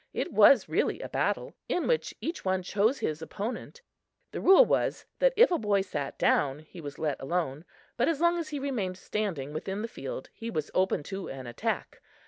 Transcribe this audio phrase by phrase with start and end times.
[0.13, 3.83] It was really a battle, in which each one chose his opponent.
[4.31, 7.65] The rule was that if a boy sat down, he was let alone,
[7.97, 11.45] but as long as he remained standing within the field, he was open to an
[11.45, 12.01] attack.